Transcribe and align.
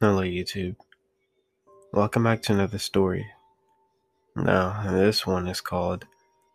Hello, 0.00 0.22
YouTube. 0.22 0.74
Welcome 1.92 2.24
back 2.24 2.42
to 2.42 2.52
another 2.52 2.78
story. 2.78 3.24
Now, 4.34 4.90
this 4.90 5.24
one 5.24 5.46
is 5.46 5.60
called 5.60 6.04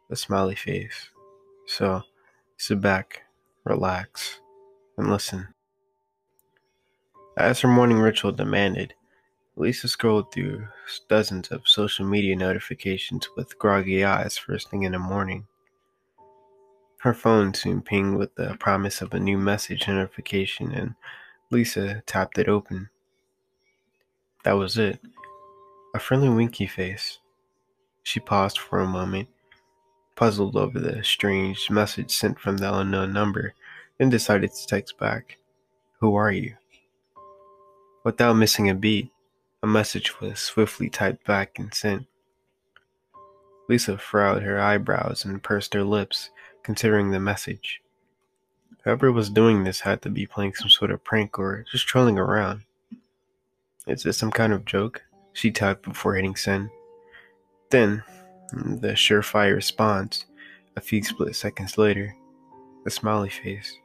The 0.10 0.18
Smiley 0.18 0.56
Face. 0.56 1.10
So, 1.66 2.04
sit 2.58 2.82
back, 2.82 3.22
relax, 3.64 4.42
and 4.98 5.10
listen. 5.10 5.48
As 7.38 7.62
her 7.62 7.70
morning 7.70 8.00
ritual 8.00 8.34
demanded, 8.34 8.94
Lisa 9.56 9.88
scrolled 9.88 10.34
through 10.34 10.68
dozens 11.08 11.48
of 11.48 11.66
social 11.66 12.06
media 12.06 12.36
notifications 12.36 13.30
with 13.38 13.58
groggy 13.58 14.04
eyes 14.04 14.38
first 14.38 14.70
thing 14.70 14.84
in 14.84 14.92
the 14.92 15.00
morning. 15.00 15.48
Her 16.98 17.14
phone 17.14 17.54
soon 17.54 17.84
pinged 17.84 18.18
with 18.18 18.36
the 18.36 18.58
promise 18.60 19.02
of 19.02 19.14
a 19.14 19.20
new 19.20 19.38
message 19.38 19.88
notification, 19.88 20.74
and 20.74 20.96
Lisa 21.50 22.04
tapped 22.06 22.38
it 22.38 22.50
open. 22.50 22.90
That 24.44 24.54
was 24.54 24.78
it. 24.78 25.00
A 25.94 26.00
friendly 26.00 26.30
winky 26.30 26.66
face. 26.66 27.20
She 28.04 28.20
paused 28.20 28.58
for 28.58 28.80
a 28.80 28.88
moment, 28.88 29.28
puzzled 30.16 30.56
over 30.56 30.80
the 30.80 31.04
strange 31.04 31.70
message 31.70 32.12
sent 32.12 32.40
from 32.40 32.58
the 32.58 32.74
unknown 32.74 33.12
number, 33.12 33.54
then 33.98 34.10
decided 34.10 34.54
to 34.54 34.68
text 34.68 34.98
back. 34.98 35.38
Who 36.00 36.16
are 36.16 36.32
you? 36.32 36.56
Without 38.06 38.34
missing 38.34 38.70
a 38.70 38.74
beat, 38.74 39.12
a 39.62 39.68
message 39.68 40.22
was 40.22 40.40
swiftly 40.40 40.90
typed 40.90 41.26
back 41.26 41.60
and 41.60 41.74
sent. 41.74 42.08
Lisa 43.68 43.98
furrowed 43.98 44.44
her 44.44 44.60
eyebrows 44.60 45.26
and 45.26 45.44
pursed 45.44 45.74
her 45.74 45.84
lips, 45.84 46.30
considering 46.64 47.12
the 47.12 47.20
message. 47.20 47.82
Whoever 48.84 49.12
was 49.12 49.30
doing 49.30 49.64
this 49.64 49.82
had 49.82 50.02
to 50.04 50.10
be 50.10 50.26
playing 50.26 50.54
some 50.54 50.70
sort 50.70 50.92
of 50.92 51.04
prank 51.04 51.38
or 51.38 51.66
just 51.70 51.86
trolling 51.86 52.18
around. 52.18 52.64
Is 53.90 54.04
this 54.04 54.18
some 54.18 54.30
kind 54.30 54.54
of 54.54 54.66
joke? 54.66 55.02
She 55.34 55.50
typed 55.50 55.84
before 55.84 56.14
hitting 56.14 56.36
send. 56.36 56.70
Then, 57.72 58.04
the 58.54 58.90
surefire 58.90 59.56
response, 59.56 60.26
a 60.76 60.82
few 60.82 61.04
split 61.04 61.36
seconds 61.36 61.76
later, 61.76 62.16
the 62.84 62.92
smiley 62.92 63.30
face. 63.30 63.76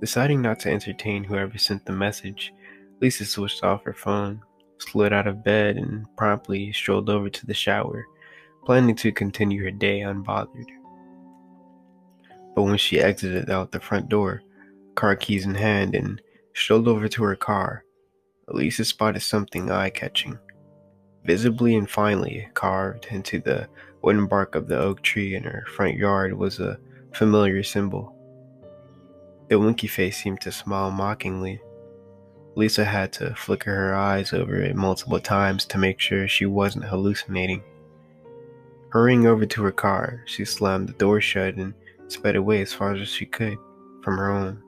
Deciding 0.00 0.42
not 0.42 0.58
to 0.60 0.70
entertain 0.70 1.22
whoever 1.22 1.56
sent 1.56 1.86
the 1.86 1.92
message, 1.92 2.52
Lisa 3.00 3.24
switched 3.24 3.62
off 3.62 3.84
her 3.84 3.94
phone, 3.94 4.42
slid 4.78 5.12
out 5.12 5.28
of 5.28 5.44
bed, 5.44 5.76
and 5.76 6.04
promptly 6.16 6.72
strolled 6.72 7.08
over 7.08 7.30
to 7.30 7.46
the 7.46 7.54
shower, 7.54 8.04
planning 8.64 8.96
to 8.96 9.12
continue 9.12 9.62
her 9.62 9.70
day 9.70 10.00
unbothered. 10.00 10.66
But 12.56 12.64
when 12.64 12.76
she 12.76 13.00
exited 13.00 13.50
out 13.50 13.70
the 13.70 13.78
front 13.78 14.08
door, 14.08 14.42
car 14.96 15.14
keys 15.14 15.44
in 15.44 15.54
hand, 15.54 15.94
and 15.94 16.20
strolled 16.54 16.88
over 16.88 17.06
to 17.06 17.22
her 17.22 17.36
car, 17.36 17.84
Elisa 18.50 18.84
spotted 18.84 19.20
something 19.20 19.70
eye 19.70 19.90
catching. 19.90 20.38
Visibly 21.24 21.76
and 21.76 21.88
finely 21.88 22.48
carved 22.54 23.06
into 23.10 23.38
the 23.40 23.68
wooden 24.02 24.26
bark 24.26 24.54
of 24.54 24.66
the 24.66 24.78
oak 24.78 25.02
tree 25.02 25.34
in 25.34 25.44
her 25.44 25.64
front 25.74 25.96
yard 25.96 26.32
was 26.32 26.58
a 26.58 26.78
familiar 27.14 27.62
symbol. 27.62 28.14
The 29.48 29.58
winky 29.58 29.86
face 29.86 30.22
seemed 30.22 30.40
to 30.42 30.52
smile 30.52 30.90
mockingly. 30.90 31.60
Lisa 32.56 32.84
had 32.84 33.12
to 33.14 33.34
flicker 33.34 33.74
her 33.74 33.94
eyes 33.94 34.32
over 34.32 34.56
it 34.56 34.74
multiple 34.74 35.20
times 35.20 35.64
to 35.66 35.78
make 35.78 36.00
sure 36.00 36.26
she 36.26 36.46
wasn't 36.46 36.84
hallucinating. 36.84 37.62
Hurrying 38.90 39.26
over 39.26 39.46
to 39.46 39.62
her 39.62 39.72
car, 39.72 40.22
she 40.26 40.44
slammed 40.44 40.88
the 40.88 40.94
door 40.94 41.20
shut 41.20 41.54
and 41.54 41.74
sped 42.08 42.34
away 42.34 42.60
as 42.60 42.72
far 42.72 42.94
as 42.94 43.08
she 43.08 43.26
could 43.26 43.56
from 44.02 44.18
her 44.18 44.32
home. 44.32 44.62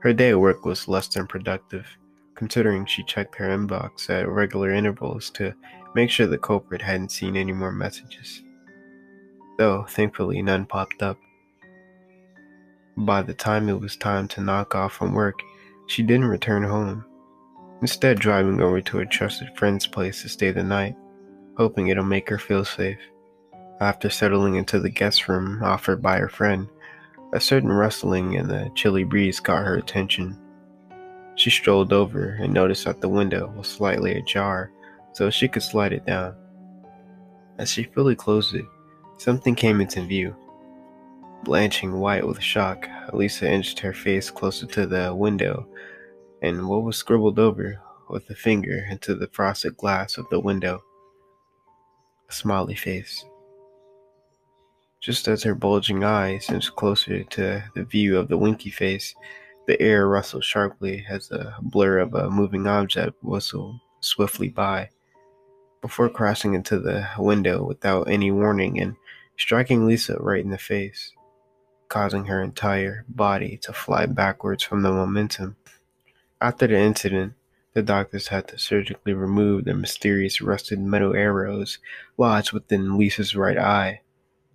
Her 0.00 0.12
day 0.12 0.30
at 0.30 0.40
work 0.40 0.64
was 0.64 0.86
less 0.86 1.08
than 1.08 1.26
productive, 1.26 1.86
considering 2.36 2.86
she 2.86 3.02
checked 3.02 3.34
her 3.36 3.48
inbox 3.48 4.08
at 4.08 4.28
regular 4.28 4.70
intervals 4.70 5.30
to 5.30 5.52
make 5.94 6.08
sure 6.08 6.26
the 6.26 6.38
culprit 6.38 6.82
hadn't 6.82 7.10
seen 7.10 7.36
any 7.36 7.52
more 7.52 7.72
messages. 7.72 8.42
Though, 9.58 9.84
thankfully, 9.88 10.40
none 10.40 10.66
popped 10.66 11.02
up. 11.02 11.18
By 12.96 13.22
the 13.22 13.34
time 13.34 13.68
it 13.68 13.80
was 13.80 13.96
time 13.96 14.28
to 14.28 14.40
knock 14.40 14.74
off 14.74 14.92
from 14.92 15.14
work, 15.14 15.40
she 15.88 16.02
didn't 16.02 16.26
return 16.26 16.62
home, 16.62 17.04
instead, 17.80 18.20
driving 18.20 18.60
over 18.60 18.80
to 18.80 19.00
a 19.00 19.06
trusted 19.06 19.48
friend's 19.56 19.86
place 19.86 20.22
to 20.22 20.28
stay 20.28 20.52
the 20.52 20.62
night, 20.62 20.94
hoping 21.56 21.88
it'll 21.88 22.04
make 22.04 22.28
her 22.28 22.38
feel 22.38 22.64
safe. 22.64 22.98
After 23.80 24.10
settling 24.10 24.56
into 24.56 24.78
the 24.78 24.90
guest 24.90 25.28
room 25.28 25.62
offered 25.62 26.02
by 26.02 26.18
her 26.18 26.28
friend, 26.28 26.68
a 27.32 27.40
certain 27.40 27.70
rustling 27.70 28.34
in 28.34 28.48
the 28.48 28.70
chilly 28.74 29.04
breeze 29.04 29.40
caught 29.40 29.64
her 29.64 29.76
attention. 29.76 30.36
She 31.34 31.50
strolled 31.50 31.92
over 31.92 32.38
and 32.40 32.52
noticed 32.52 32.84
that 32.86 33.00
the 33.00 33.08
window 33.08 33.52
was 33.56 33.68
slightly 33.68 34.14
ajar 34.14 34.72
so 35.12 35.30
she 35.30 35.48
could 35.48 35.62
slide 35.62 35.92
it 35.92 36.06
down. 36.06 36.34
As 37.58 37.70
she 37.70 37.84
fully 37.84 38.16
closed 38.16 38.54
it, 38.54 38.64
something 39.18 39.54
came 39.54 39.80
into 39.80 40.02
view. 40.02 40.34
Blanching 41.44 41.98
white 41.98 42.26
with 42.26 42.42
shock, 42.42 42.88
Elisa 43.08 43.50
inched 43.50 43.78
her 43.80 43.92
face 43.92 44.30
closer 44.30 44.66
to 44.66 44.86
the 44.86 45.14
window 45.14 45.66
and 46.42 46.68
what 46.68 46.82
was 46.82 46.96
scribbled 46.96 47.38
over 47.38 47.80
with 48.08 48.28
a 48.30 48.34
finger 48.34 48.86
into 48.90 49.14
the 49.14 49.28
frosted 49.28 49.76
glass 49.76 50.18
of 50.18 50.28
the 50.30 50.40
window. 50.40 50.82
A 52.28 52.32
smiley 52.32 52.74
face. 52.74 53.24
Just 55.00 55.28
as 55.28 55.44
her 55.44 55.54
bulging 55.54 56.02
eyes 56.02 56.50
inched 56.50 56.74
closer 56.74 57.22
to 57.22 57.62
the 57.74 57.84
view 57.84 58.18
of 58.18 58.28
the 58.28 58.36
winky 58.36 58.70
face, 58.70 59.14
the 59.66 59.80
air 59.80 60.08
rustled 60.08 60.42
sharply 60.42 61.06
as 61.08 61.28
the 61.28 61.54
blur 61.60 61.98
of 61.98 62.14
a 62.14 62.28
moving 62.28 62.66
object 62.66 63.22
whistled 63.22 63.78
swiftly 64.00 64.48
by, 64.48 64.90
before 65.80 66.08
crashing 66.08 66.54
into 66.54 66.80
the 66.80 67.08
window 67.16 67.62
without 67.62 68.10
any 68.10 68.32
warning 68.32 68.80
and 68.80 68.96
striking 69.36 69.86
Lisa 69.86 70.16
right 70.18 70.42
in 70.44 70.50
the 70.50 70.58
face, 70.58 71.12
causing 71.88 72.24
her 72.24 72.42
entire 72.42 73.04
body 73.08 73.56
to 73.58 73.72
fly 73.72 74.04
backwards 74.04 74.64
from 74.64 74.82
the 74.82 74.90
momentum. 74.90 75.54
After 76.40 76.66
the 76.66 76.76
incident, 76.76 77.34
the 77.72 77.82
doctors 77.82 78.28
had 78.28 78.48
to 78.48 78.58
surgically 78.58 79.12
remove 79.12 79.64
the 79.64 79.74
mysterious 79.74 80.40
rusted 80.40 80.80
metal 80.80 81.14
arrows 81.14 81.78
lodged 82.16 82.52
within 82.52 82.98
Lisa's 82.98 83.36
right 83.36 83.58
eye 83.58 84.00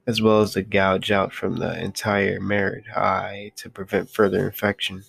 as 0.06 0.22
well 0.22 0.42
as 0.42 0.54
the 0.54 0.62
gouge 0.62 1.12
out 1.12 1.34
from 1.34 1.58
the 1.58 1.82
entire 1.82 2.40
mirrored 2.40 2.86
eye 2.96 3.52
to 3.56 3.70
prevent 3.70 4.10
further 4.10 4.46
infection. 4.46 5.04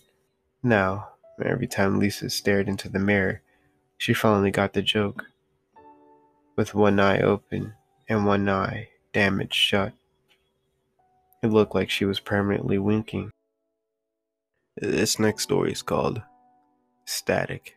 Now, 0.63 1.09
every 1.45 1.67
time 1.67 1.99
Lisa 1.99 2.31
stared 2.31 2.69
into 2.69 2.89
the 2.89 2.99
mirror, 2.99 3.43
she 3.99 4.15
finally 4.15 4.51
got 4.51 4.73
the 4.73 4.83
joke. 4.83 5.25
With 6.57 6.75
one 6.75 7.01
eye 7.01 7.21
open 7.21 7.75
and 8.09 8.25
one 8.25 8.49
eye 8.49 8.89
damaged 9.13 9.55
shut, 9.55 9.93
it 11.43 11.49
looked 11.49 11.75
like 11.75 11.91
she 11.91 12.05
was 12.05 12.21
permanently 12.21 12.79
winking. 12.79 13.31
This 14.77 15.19
next 15.19 15.43
story 15.43 15.73
is 15.73 15.83
called 15.83 16.23
Static. 17.05 17.77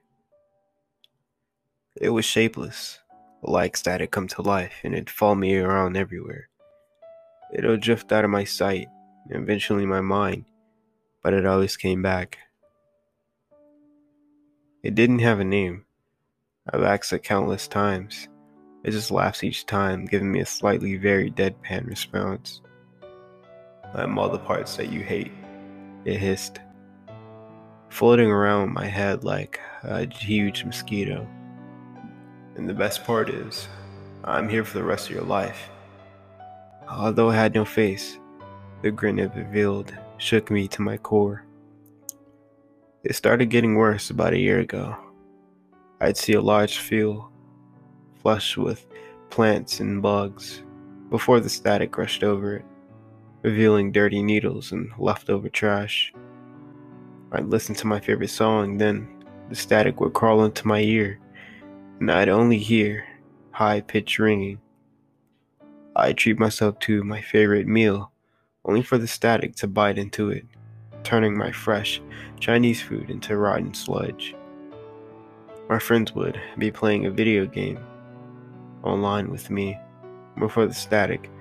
It 1.99 2.09
was 2.09 2.25
shapeless, 2.25 2.99
like 3.41 3.75
static 3.75 4.11
come 4.11 4.27
to 4.29 4.41
life, 4.43 4.75
and 4.83 4.93
it 4.93 5.09
followed 5.09 5.35
me 5.35 5.57
around 5.57 5.97
everywhere. 5.97 6.49
It'll 7.53 7.77
drift 7.77 8.11
out 8.11 8.25
of 8.25 8.29
my 8.29 8.43
sight, 8.43 8.87
and 9.29 9.41
eventually 9.41 9.85
my 9.85 10.01
mind, 10.01 10.45
but 11.23 11.33
it 11.33 11.45
always 11.45 11.77
came 11.77 12.01
back. 12.01 12.37
It 14.83 14.95
didn't 14.95 15.19
have 15.19 15.39
a 15.39 15.45
name. 15.45 15.85
I've 16.71 16.83
asked 16.83 17.13
it 17.13 17.23
countless 17.23 17.67
times. 17.67 18.27
It 18.83 18.91
just 18.91 19.11
laughs 19.11 19.43
each 19.43 19.65
time, 19.65 20.05
giving 20.05 20.31
me 20.31 20.41
a 20.41 20.45
slightly 20.45 20.97
very 20.97 21.31
deadpan 21.31 21.87
response. 21.87 22.61
I'm 23.93 24.19
all 24.19 24.29
the 24.29 24.39
parts 24.39 24.75
that 24.75 24.91
you 24.91 25.01
hate, 25.01 25.31
it 26.05 26.17
hissed, 26.17 26.59
floating 27.89 28.29
around 28.29 28.73
my 28.73 28.85
head 28.85 29.23
like 29.23 29.59
a 29.83 30.05
huge 30.13 30.65
mosquito. 30.65 31.27
And 32.55 32.67
the 32.67 32.73
best 32.73 33.05
part 33.05 33.29
is, 33.29 33.67
I'm 34.23 34.49
here 34.49 34.65
for 34.65 34.77
the 34.77 34.83
rest 34.83 35.09
of 35.09 35.15
your 35.15 35.23
life. 35.23 35.69
Although 36.89 37.31
I 37.31 37.35
had 37.35 37.53
no 37.53 37.65
face, 37.65 38.17
the 38.81 38.91
grin 38.91 39.19
it 39.19 39.35
revealed 39.35 39.93
shook 40.17 40.49
me 40.49 40.67
to 40.69 40.81
my 40.81 40.97
core. 40.97 41.43
It 43.03 43.15
started 43.15 43.49
getting 43.49 43.75
worse 43.75 44.09
about 44.09 44.33
a 44.33 44.39
year 44.39 44.59
ago. 44.59 44.95
I'd 45.99 46.17
see 46.17 46.33
a 46.33 46.41
large 46.41 46.79
field, 46.79 47.25
flush 48.21 48.55
with 48.55 48.85
plants 49.29 49.79
and 49.81 50.01
bugs, 50.01 50.63
before 51.09 51.39
the 51.39 51.49
static 51.49 51.97
rushed 51.97 52.23
over 52.23 52.57
it, 52.57 52.65
revealing 53.41 53.91
dirty 53.91 54.23
needles 54.23 54.71
and 54.71 54.89
leftover 54.97 55.49
trash. 55.49 56.13
I'd 57.33 57.47
listen 57.47 57.75
to 57.75 57.87
my 57.87 57.99
favorite 57.99 58.29
song, 58.29 58.77
then 58.77 59.25
the 59.49 59.55
static 59.55 59.99
would 59.99 60.13
crawl 60.13 60.45
into 60.45 60.67
my 60.67 60.79
ear, 60.79 61.19
and 61.99 62.09
I'd 62.09 62.29
only 62.29 62.57
hear 62.57 63.05
high 63.51 63.81
pitched 63.81 64.19
ringing 64.19 64.59
I 65.99 66.13
treat 66.13 66.37
myself 66.37 66.77
to 66.81 67.03
my 67.03 67.21
favorite 67.21 67.65
meal, 67.65 68.11
only 68.63 68.83
for 68.83 68.99
the 68.99 69.07
static 69.07 69.55
to 69.55 69.67
bite 69.67 69.97
into 69.97 70.29
it, 70.29 70.45
turning 71.03 71.35
my 71.35 71.51
fresh 71.51 71.99
Chinese 72.39 72.79
food 72.79 73.09
into 73.09 73.35
rotten 73.35 73.73
sludge. 73.73 74.35
My 75.67 75.79
friends 75.79 76.13
would 76.13 76.39
be 76.59 76.69
playing 76.69 77.07
a 77.07 77.11
video 77.11 77.47
game 77.47 77.79
online 78.83 79.31
with 79.31 79.49
me 79.49 79.75
before 80.37 80.67
the 80.67 80.73
static 80.73 81.31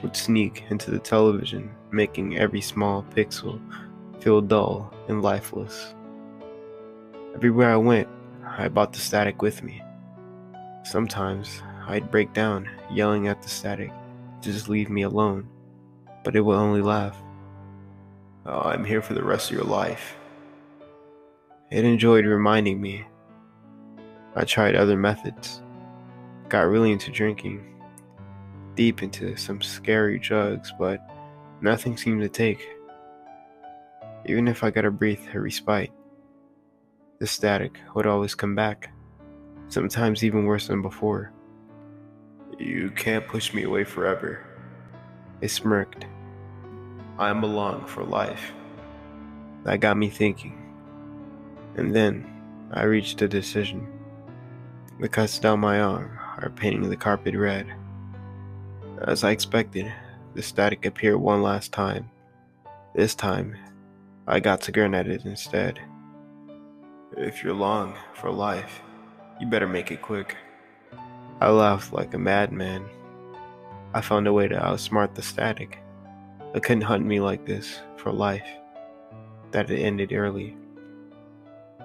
would 0.00 0.14
sneak 0.14 0.62
into 0.70 0.92
the 0.92 1.00
television, 1.00 1.74
making 1.90 2.38
every 2.38 2.60
small 2.60 3.02
pixel 3.16 3.60
feel 4.22 4.40
dull 4.40 4.94
and 5.08 5.22
lifeless. 5.22 5.92
Everywhere 7.34 7.72
I 7.72 7.78
went, 7.78 8.06
I 8.46 8.68
brought 8.68 8.92
the 8.92 9.00
static 9.00 9.42
with 9.42 9.64
me. 9.64 9.82
Sometimes 10.84 11.62
I'd 11.88 12.12
break 12.12 12.32
down, 12.32 12.70
yelling 12.92 13.26
at 13.26 13.42
the 13.42 13.48
static 13.48 13.90
to 14.44 14.52
just 14.52 14.68
leave 14.68 14.90
me 14.90 15.02
alone, 15.02 15.48
but 16.22 16.36
it 16.36 16.40
will 16.40 16.54
only 16.54 16.82
laugh. 16.82 17.16
Oh, 18.46 18.60
I'm 18.60 18.84
here 18.84 19.02
for 19.02 19.14
the 19.14 19.24
rest 19.24 19.50
of 19.50 19.56
your 19.56 19.66
life. 19.66 20.16
It 21.70 21.84
enjoyed 21.84 22.26
reminding 22.26 22.80
me. 22.80 23.04
I 24.36 24.44
tried 24.44 24.74
other 24.74 24.96
methods, 24.96 25.62
got 26.48 26.68
really 26.68 26.92
into 26.92 27.10
drinking, 27.10 27.64
deep 28.74 29.02
into 29.02 29.36
some 29.36 29.60
scary 29.60 30.18
drugs, 30.18 30.72
but 30.78 31.00
nothing 31.60 31.96
seemed 31.96 32.20
to 32.22 32.28
take. 32.28 32.68
Even 34.26 34.48
if 34.48 34.62
I 34.62 34.70
got 34.70 34.84
a 34.84 34.90
brief 34.90 35.26
respite, 35.34 35.92
the 37.18 37.26
static 37.26 37.78
would 37.94 38.06
always 38.06 38.34
come 38.34 38.54
back, 38.54 38.90
sometimes 39.68 40.24
even 40.24 40.44
worse 40.44 40.66
than 40.66 40.82
before. 40.82 41.33
You 42.58 42.90
can't 42.90 43.26
push 43.26 43.52
me 43.52 43.64
away 43.64 43.84
forever. 43.84 44.44
It 45.40 45.48
smirked. 45.48 46.06
I'm 47.18 47.42
along 47.42 47.86
for 47.86 48.04
life. 48.04 48.52
That 49.64 49.80
got 49.80 49.96
me 49.96 50.08
thinking. 50.08 50.60
And 51.76 51.94
then 51.94 52.30
I 52.72 52.84
reached 52.84 53.22
a 53.22 53.28
decision. 53.28 53.86
The 55.00 55.08
cuts 55.08 55.38
down 55.38 55.60
my 55.60 55.80
arm 55.80 56.18
are 56.38 56.50
painting 56.50 56.88
the 56.88 56.96
carpet 56.96 57.34
red. 57.34 57.66
As 59.02 59.24
I 59.24 59.32
expected, 59.32 59.92
the 60.34 60.42
static 60.42 60.86
appeared 60.86 61.16
one 61.16 61.42
last 61.42 61.72
time. 61.72 62.10
This 62.94 63.14
time, 63.14 63.56
I 64.26 64.40
got 64.40 64.60
to 64.62 64.72
grin 64.72 64.94
at 64.94 65.08
it 65.08 65.24
instead. 65.24 65.80
If 67.16 67.42
you're 67.42 67.54
long 67.54 67.94
for 68.14 68.30
life, 68.30 68.82
you 69.40 69.46
better 69.46 69.68
make 69.68 69.90
it 69.90 70.02
quick. 70.02 70.36
I 71.40 71.50
laughed 71.50 71.92
like 71.92 72.14
a 72.14 72.18
madman. 72.18 72.84
I 73.92 74.00
found 74.00 74.26
a 74.26 74.32
way 74.32 74.48
to 74.48 74.56
outsmart 74.56 75.14
the 75.14 75.22
static. 75.22 75.78
It 76.54 76.62
couldn't 76.62 76.82
hunt 76.82 77.04
me 77.04 77.20
like 77.20 77.44
this 77.44 77.80
for 77.96 78.12
life. 78.12 78.46
That 79.50 79.70
it 79.70 79.80
ended 79.80 80.12
early. 80.12 80.56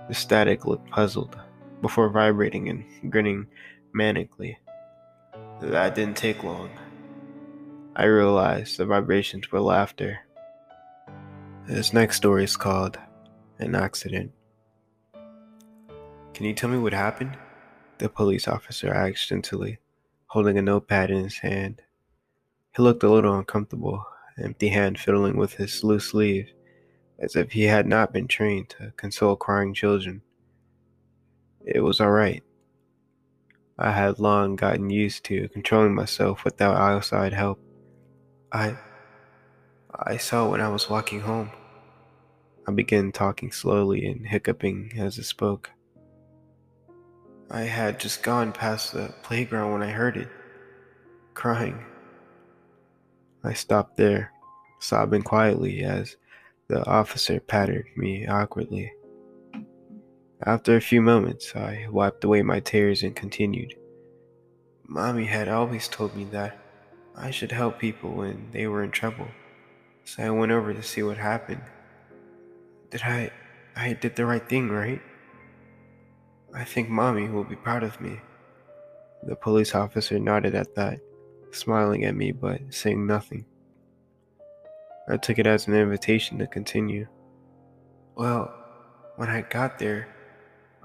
The 0.08 0.14
static 0.14 0.66
looked 0.66 0.90
puzzled 0.90 1.38
before 1.82 2.10
vibrating 2.10 2.70
and 2.70 3.12
grinning 3.12 3.48
manically. 3.94 4.58
That 5.62 5.96
didn't 5.96 6.18
take 6.18 6.44
long. 6.44 6.70
I 7.96 8.06
realized 8.06 8.78
the 8.78 8.86
vibrations 8.86 9.52
were 9.52 9.60
laughter. 9.60 10.20
This 11.68 11.94
next 11.94 12.18
story 12.18 12.44
is 12.44 12.58
called 12.58 12.98
An 13.60 13.76
Accident. 13.76 14.32
Can 16.34 16.46
you 16.46 16.54
tell 16.54 16.70
me 16.70 16.78
what 16.78 16.94
happened? 16.94 17.38
The 18.00 18.08
police 18.08 18.48
officer 18.48 18.94
asked 18.94 19.28
gently, 19.28 19.78
holding 20.28 20.58
a 20.58 20.62
notepad 20.62 21.12
in 21.12 21.22
his 21.22 21.40
hand. 21.40 21.82
He 22.74 22.82
looked 22.82 23.04
a 23.04 23.10
little 23.10 23.38
uncomfortable, 23.38 24.06
empty 24.42 24.70
hand 24.70 24.98
fiddling 24.98 25.36
with 25.36 25.56
his 25.56 25.84
loose 25.84 26.06
sleeve, 26.06 26.50
as 27.20 27.36
if 27.36 27.52
he 27.52 27.64
had 27.64 27.86
not 27.86 28.14
been 28.14 28.30
trained 28.30 28.70
to 28.70 28.94
console 28.96 29.36
crying 29.36 29.74
children. 29.74 30.22
It 31.66 31.82
was 31.82 32.00
all 32.00 32.12
right. 32.12 32.42
I 33.78 33.92
had 33.92 34.18
long 34.18 34.56
gotten 34.56 34.90
used 34.90 35.26
to 35.26 35.50
controlling 35.50 35.94
myself 35.94 36.46
without 36.46 36.78
outside 36.78 37.34
help. 37.34 37.60
I 38.54 38.78
I 39.94 40.16
saw 40.16 40.50
when 40.50 40.62
I 40.62 40.70
was 40.70 40.90
walking 40.90 41.20
home. 41.20 41.52
I 42.66 42.72
began 42.72 43.12
talking 43.12 43.52
slowly 43.52 44.06
and 44.06 44.26
hiccuping 44.26 44.94
as 44.98 45.20
I 45.20 45.24
spoke. 45.24 45.72
I 47.52 47.62
had 47.62 48.00
just 48.00 48.22
gone 48.22 48.52
past 48.52 48.94
the 48.94 49.14
playground 49.24 49.74
when 49.74 49.82
I 49.82 49.92
heard 49.92 50.18
it, 50.18 50.30
crying. 51.34 51.84
I 53.44 53.54
stopped 53.54 53.98
there, 53.98 54.32
sobbing 54.80 55.24
quietly 55.24 55.84
as 55.84 56.16
the 56.68 56.86
officer 56.86 57.40
patted 57.40 57.86
me 57.96 58.28
awkwardly. 58.28 58.94
After 60.46 60.76
a 60.76 60.82
few 60.82 61.02
moments, 61.02 61.56
I 61.56 61.88
wiped 61.90 62.24
away 62.24 62.44
my 62.44 62.60
tears 62.60 63.02
and 63.02 63.16
continued. 63.16 63.74
Mommy 64.88 65.26
had 65.26 65.48
always 65.48 65.88
told 65.88 66.16
me 66.16 66.26
that 66.26 66.58
I 67.16 67.32
should 67.32 67.52
help 67.52 67.80
people 67.80 68.12
when 68.12 68.50
they 68.52 68.68
were 68.68 68.84
in 68.84 68.92
trouble. 68.92 69.28
So 70.06 70.24
I 70.24 70.30
went 70.30 70.52
over 70.52 70.74
to 70.74 70.84
see 70.84 71.04
what 71.04 71.18
happened. 71.18 71.62
Did 72.92 73.02
I 73.04 73.32
I 73.76 73.94
did 73.94 74.16
the 74.16 74.26
right 74.26 74.48
thing, 74.48 74.70
right? 74.70 75.02
I 76.54 76.64
think 76.64 76.90
mommy 76.90 77.30
will 77.30 77.44
be 77.44 77.56
proud 77.56 77.84
of 77.84 78.00
me. 78.02 78.20
The 79.24 79.36
police 79.36 79.76
officer 79.76 80.18
nodded 80.20 80.56
at 80.56 80.76
that, 80.76 81.00
smiling 81.52 82.06
at 82.06 82.16
me 82.16 82.32
but 82.32 82.74
saying 82.74 83.06
nothing. 83.06 83.46
I 85.08 85.18
took 85.18 85.40
it 85.40 85.48
as 85.48 85.68
an 85.68 85.74
invitation 85.74 86.38
to 86.40 86.48
continue. 86.48 87.08
Well, 88.16 88.54
when 89.16 89.30
I 89.30 89.42
got 89.42 89.80
there, 89.80 90.08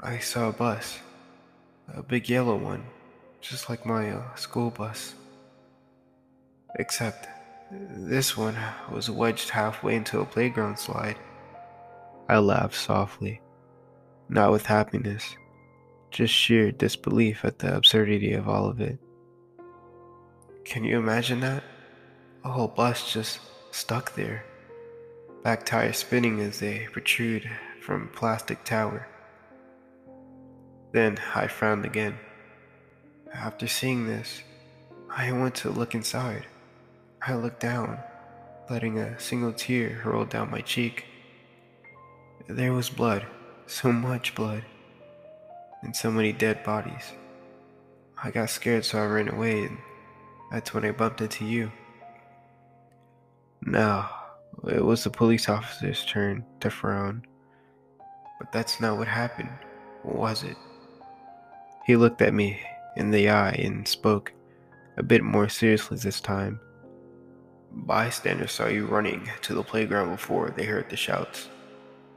I 0.01 0.19
saw 0.19 0.49
a 0.49 0.53
bus, 0.53 0.99
a 1.95 2.03
big 2.03 2.29
yellow 2.29 2.57
one, 2.57 2.85
just 3.41 3.69
like 3.69 3.87
my 3.87 4.11
uh, 4.11 4.35
school 4.35 4.71
bus. 4.71 5.15
Except 6.77 7.29
this 7.71 8.37
one 8.37 8.57
was 8.91 9.11
wedged 9.11 9.51
halfway 9.51 9.95
into 9.97 10.21
a 10.21 10.25
playground 10.25 10.79
slide. 10.79 11.17
I 12.29 12.39
laughed 12.39 12.75
softly, 12.75 13.41
not 14.29 14.51
with 14.51 14.67
happiness, 14.67 15.37
just 16.15 16.33
sheer 16.33 16.71
disbelief 16.71 17.45
at 17.45 17.59
the 17.59 17.77
absurdity 17.77 18.35
of 18.35 18.49
all 18.49 18.67
of 18.67 18.81
it. 18.81 18.99
Can 20.65 20.85
you 20.85 20.97
imagine 20.97 21.41
that? 21.41 21.65
A 22.45 22.51
whole 22.51 22.69
bus 22.69 23.13
just 23.13 23.41
stuck 23.73 24.15
there, 24.15 24.45
back 25.43 25.67
tires 25.67 25.97
spinning 25.97 26.41
as 26.41 26.61
they 26.61 26.87
protrude 26.93 27.51
from 27.83 28.09
plastic 28.15 28.63
tower. 28.63 29.09
Then 30.93 31.19
I 31.35 31.49
frowned 31.49 31.85
again. 31.85 32.17
After 33.35 33.67
seeing 33.67 34.07
this, 34.07 34.43
I 35.11 35.33
went 35.33 35.57
to 35.57 35.71
look 35.71 35.97
inside. 35.97 36.47
I 37.21 37.35
looked 37.35 37.59
down, 37.59 37.99
letting 38.71 38.99
a 39.01 39.19
single 39.19 39.53
tear 39.53 40.01
roll 40.05 40.27
down 40.27 40.53
my 40.53 40.61
cheek. 40.61 41.07
There 42.47 42.73
was 42.73 42.89
blood, 42.89 43.27
so 43.67 43.91
much 43.91 44.37
blood, 44.37 44.63
and 45.85 45.95
so 45.95 46.11
many 46.11 46.33
dead 46.33 46.65
bodies. 46.65 47.13
I 48.23 48.31
got 48.31 48.51
scared, 48.51 48.85
so 48.85 48.99
I 48.99 49.07
ran 49.07 49.29
away, 49.29 49.65
and 49.65 49.79
that's 50.51 50.73
when 50.73 50.85
I 50.85 50.91
bumped 50.93 51.21
into 51.21 51.45
you. 51.45 51.71
Now, 53.63 54.11
it 54.67 54.85
was 54.85 55.05
the 55.05 55.11
police 55.11 55.49
officer's 55.49 56.05
turn 56.07 56.45
to 56.61 56.71
frown. 56.71 57.27
But 58.39 58.51
that's 58.51 58.81
not 58.81 58.99
what 58.99 59.09
happened, 59.09 59.51
was 60.03 60.43
it? 60.43 60.57
He 61.87 61.97
looked 61.97 62.23
at 62.23 62.35
me 62.35 62.61
in 62.97 63.11
the 63.11 63.29
eye 63.29 63.53
and 63.53 63.87
spoke, 63.87 64.33
a 64.97 65.03
bit 65.03 65.23
more 65.23 65.49
seriously 65.49 65.99
this 65.99 66.21
time. 66.21 66.61
Bystanders 67.73 68.53
saw 68.53 68.69
you 68.69 68.87
running 68.87 69.29
to 69.43 69.55
the 69.55 69.63
playground 69.63 70.11
before 70.11 70.51
they 70.51 70.65
heard 70.65 70.89
the 70.89 70.97
shouts, 70.97 71.49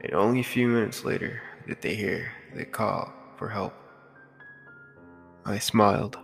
and 0.00 0.14
only 0.14 0.40
a 0.40 0.44
few 0.44 0.68
minutes 0.68 1.04
later 1.04 1.42
did 1.66 1.82
they 1.82 1.94
hear 1.94 2.32
the 2.54 2.64
call 2.64 3.12
for 3.38 3.48
help. 3.48 3.72
I 5.46 5.58
smiled. 5.58 6.18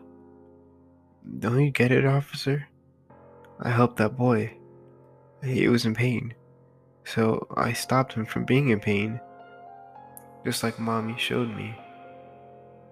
Don't 1.38 1.64
you 1.64 1.70
get 1.70 1.92
it, 1.92 2.04
officer? 2.04 2.68
I 3.60 3.70
helped 3.70 3.96
that 3.96 4.16
boy. 4.16 4.56
He 5.42 5.68
was 5.68 5.86
in 5.86 5.94
pain, 5.94 6.34
so 7.04 7.46
I 7.56 7.72
stopped 7.72 8.14
him 8.14 8.26
from 8.26 8.44
being 8.44 8.70
in 8.70 8.80
pain, 8.80 9.20
just 10.44 10.62
like 10.62 10.78
Mommy 10.78 11.14
showed 11.16 11.54
me. 11.54 11.78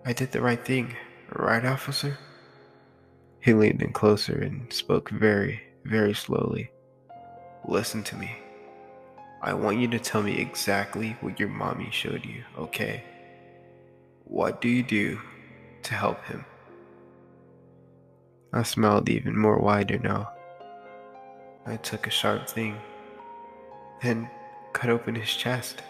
I 0.07 0.13
did 0.13 0.33
the 0.33 0.41
right 0.41 0.65
thing, 0.65 0.97
right, 1.35 1.65
officer? 1.65 2.17
He 3.41 3.55
leaned 3.55 3.83
in 3.83 3.93
closer 3.93 4.39
and 4.41 4.73
spoke 4.73 5.11
very, 5.11 5.63
very 5.85 6.15
slowly. 6.15 6.71
Listen 7.67 8.03
to 8.05 8.17
me. 8.17 8.37
I 9.43 9.55
want 9.55 9.79
you 9.79 9.89
to 9.89 9.99
tell 9.99 10.23
me 10.23 10.39
exactly 10.39 11.17
what 11.21 11.41
your 11.41 11.49
mommy 11.49 11.89
showed 11.91 12.25
you, 12.25 12.45
okay? 12.57 13.03
What 14.25 14.61
do 14.61 14.69
you 14.69 14.83
do 14.83 15.21
to 15.83 15.95
help 15.95 16.25
him? 16.25 16.45
I 18.53 18.63
smiled 18.63 19.09
even 19.09 19.37
more 19.37 19.59
wider 19.59 19.99
now. 19.99 20.33
I 21.67 21.77
took 21.77 22.07
a 22.07 22.11
sharp 22.11 22.49
thing. 22.49 22.77
Then 24.03 24.29
cut 24.73 24.91
open 24.91 25.15
his 25.15 25.35
chest 25.35 25.83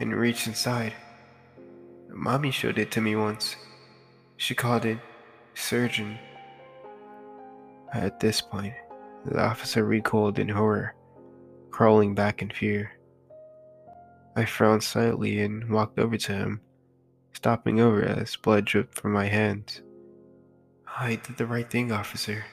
and 0.00 0.14
reached 0.14 0.46
inside. 0.46 0.92
Mommy 2.08 2.50
showed 2.50 2.78
it 2.78 2.90
to 2.92 3.00
me 3.00 3.16
once. 3.16 3.56
She 4.36 4.54
called 4.54 4.84
it 4.84 4.98
surgeon. 5.54 6.18
At 7.92 8.20
this 8.20 8.40
point, 8.40 8.74
the 9.24 9.40
officer 9.40 9.84
recoiled 9.84 10.38
in 10.38 10.48
horror, 10.48 10.94
crawling 11.70 12.14
back 12.14 12.42
in 12.42 12.50
fear. 12.50 12.95
I 14.38 14.44
frowned 14.44 14.82
slightly 14.82 15.40
and 15.40 15.70
walked 15.70 15.98
over 15.98 16.18
to 16.18 16.32
him, 16.32 16.60
stopping 17.32 17.80
over 17.80 18.04
as 18.04 18.36
blood 18.36 18.66
dripped 18.66 18.94
from 18.94 19.12
my 19.12 19.24
hands. 19.28 19.80
I 20.86 21.14
did 21.16 21.38
the 21.38 21.46
right 21.46 21.68
thing, 21.68 21.90
officer. 21.90 22.44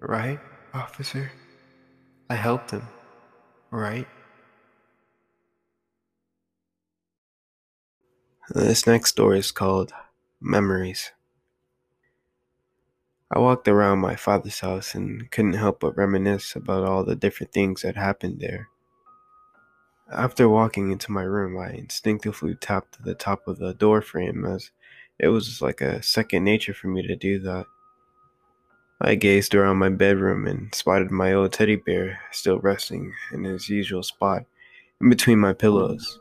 Right, 0.00 0.40
officer? 0.74 1.30
I 2.28 2.34
helped 2.34 2.72
him, 2.72 2.88
right? 3.70 4.08
This 8.50 8.84
next 8.84 9.10
story 9.10 9.38
is 9.38 9.52
called 9.52 9.92
Memories. 10.40 11.12
I 13.30 13.38
walked 13.38 13.68
around 13.68 14.00
my 14.00 14.16
father's 14.16 14.58
house 14.58 14.96
and 14.96 15.30
couldn't 15.30 15.54
help 15.54 15.80
but 15.80 15.96
reminisce 15.96 16.56
about 16.56 16.84
all 16.84 17.04
the 17.04 17.14
different 17.16 17.52
things 17.52 17.82
that 17.82 17.96
happened 17.96 18.40
there. 18.40 18.70
After 20.12 20.48
walking 20.48 20.90
into 20.92 21.12
my 21.12 21.22
room, 21.22 21.58
I 21.58 21.70
instinctively 21.70 22.54
tapped 22.54 23.02
the 23.02 23.14
top 23.14 23.48
of 23.48 23.58
the 23.58 23.72
door 23.74 24.02
frame 24.02 24.44
as 24.44 24.70
it 25.18 25.28
was 25.28 25.62
like 25.62 25.80
a 25.80 26.02
second 26.02 26.44
nature 26.44 26.74
for 26.74 26.88
me 26.88 27.06
to 27.06 27.16
do 27.16 27.38
that. 27.40 27.66
I 29.00 29.14
gazed 29.14 29.54
around 29.54 29.78
my 29.78 29.88
bedroom 29.88 30.46
and 30.46 30.74
spotted 30.74 31.10
my 31.10 31.32
old 31.32 31.52
teddy 31.52 31.76
bear 31.76 32.20
still 32.32 32.58
resting 32.58 33.12
in 33.32 33.44
his 33.44 33.68
usual 33.68 34.02
spot 34.02 34.44
in 35.00 35.08
between 35.08 35.38
my 35.38 35.52
pillows. 35.52 36.20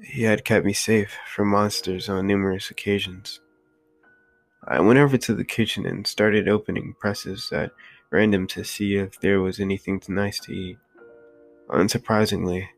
He 0.00 0.22
had 0.22 0.44
kept 0.44 0.66
me 0.66 0.72
safe 0.72 1.16
from 1.34 1.48
monsters 1.48 2.08
on 2.08 2.26
numerous 2.26 2.70
occasions. 2.70 3.40
I 4.64 4.80
went 4.80 4.98
over 4.98 5.16
to 5.16 5.34
the 5.34 5.44
kitchen 5.44 5.86
and 5.86 6.06
started 6.06 6.48
opening 6.48 6.94
presses 7.00 7.50
at 7.52 7.72
random 8.10 8.46
to 8.48 8.64
see 8.64 8.96
if 8.96 9.18
there 9.20 9.40
was 9.40 9.58
anything 9.58 10.02
nice 10.08 10.38
to 10.40 10.52
eat. 10.52 10.78
Unsurprisingly, 11.72 12.68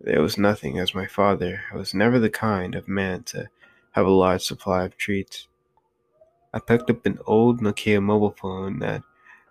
there 0.00 0.22
was 0.22 0.38
nothing, 0.38 0.78
as 0.78 0.94
my 0.94 1.06
father 1.06 1.64
was 1.74 1.92
never 1.92 2.18
the 2.18 2.30
kind 2.30 2.74
of 2.74 2.88
man 2.88 3.22
to 3.24 3.50
have 3.90 4.06
a 4.06 4.10
large 4.10 4.42
supply 4.42 4.86
of 4.86 4.96
treats. 4.96 5.48
I 6.54 6.58
picked 6.58 6.88
up 6.88 7.04
an 7.04 7.18
old 7.26 7.60
Nokia 7.60 8.02
mobile 8.02 8.30
phone 8.30 8.78
that 8.78 9.02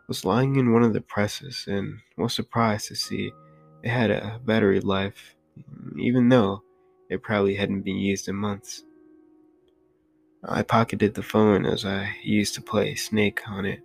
was 0.08 0.25
lying 0.25 0.56
in 0.56 0.74
one 0.74 0.82
of 0.82 0.94
the 0.94 1.01
presses 1.01 1.66
and 1.68 2.00
was 2.18 2.34
surprised 2.34 2.88
to 2.88 2.96
see 2.96 3.32
it 3.84 3.89
had 3.89 4.10
a 4.10 4.42
battery 4.44 4.80
life, 4.80 5.36
even 6.00 6.30
though 6.30 6.63
it 7.08 7.22
probably 7.22 7.54
hadn't 7.54 7.82
been 7.82 7.98
used 7.98 8.27
in 8.27 8.36
months. 8.36 8.84
I 10.44 10.63
pocketed 10.63 11.13
the 11.13 11.22
phone 11.22 11.68
as 11.68 11.86
I 11.86 12.16
used 12.24 12.56
to 12.56 12.63
play 12.63 12.96
Snake 12.96 13.42
on 13.48 13.68
it. 13.68 13.82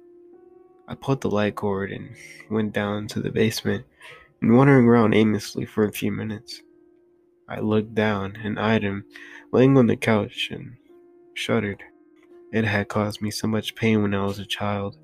I 0.88 0.94
pulled 0.94 1.20
the 1.20 1.30
light 1.30 1.56
cord 1.56 1.92
and 1.92 2.16
went 2.50 2.72
down 2.72 3.08
to 3.08 3.20
the 3.20 3.30
basement 3.30 3.84
and 4.42 4.56
wandering 4.56 4.88
around 4.88 5.14
aimlessly 5.14 5.64
for 5.64 5.84
a 5.84 5.92
few 5.92 6.10
minutes. 6.10 6.62
I 7.48 7.60
looked 7.60 7.94
down 7.94 8.36
and 8.42 8.58
eyed 8.58 8.82
him 8.82 9.04
laying 9.52 9.78
on 9.78 9.86
the 9.86 9.96
couch 9.96 10.48
and 10.50 10.76
shuddered. 11.34 11.82
It 12.52 12.64
had 12.64 12.88
caused 12.88 13.22
me 13.22 13.30
so 13.30 13.46
much 13.46 13.76
pain 13.76 14.02
when 14.02 14.14
I 14.14 14.24
was 14.24 14.40
a 14.40 14.44
child, 14.44 14.98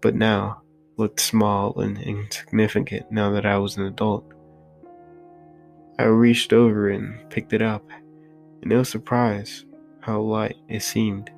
but 0.00 0.14
now 0.14 0.62
looked 0.96 1.20
small 1.20 1.78
and 1.80 1.98
insignificant 1.98 3.10
now 3.10 3.32
that 3.32 3.44
I 3.44 3.58
was 3.58 3.76
an 3.76 3.84
adult. 3.84 4.24
I 5.98 6.04
reached 6.04 6.52
over 6.52 6.88
and 6.88 7.28
picked 7.28 7.52
it 7.52 7.62
up, 7.62 7.84
and 7.90 8.70
no 8.70 8.82
surprise 8.82 9.64
how 10.00 10.20
light 10.20 10.56
it 10.68 10.82
seemed. 10.82 11.30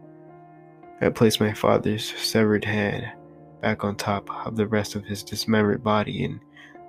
I 1.00 1.08
placed 1.08 1.40
my 1.40 1.54
father's 1.54 2.12
severed 2.18 2.64
head 2.64 3.12
back 3.62 3.84
on 3.84 3.96
top 3.96 4.28
of 4.46 4.56
the 4.56 4.66
rest 4.66 4.94
of 4.94 5.04
his 5.04 5.22
dismembered 5.22 5.82
body 5.82 6.24
and 6.24 6.40